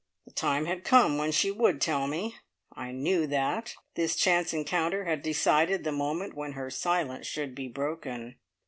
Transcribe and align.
The 0.25 0.31
time 0.31 0.65
had 0.65 0.83
come 0.83 1.19
when 1.19 1.31
she 1.31 1.51
would 1.51 1.79
tell 1.79 2.07
me. 2.07 2.33
I 2.73 2.91
knew 2.91 3.27
that. 3.27 3.75
This 3.93 4.15
chance 4.15 4.51
encounter 4.51 5.05
had 5.05 5.21
decided 5.21 5.83
the 5.83 5.91
moment 5.91 6.33
when 6.35 6.53
her 6.53 6.71
silence 6.71 7.27
should 7.27 7.53
be 7.53 7.67
broken. 7.67 8.37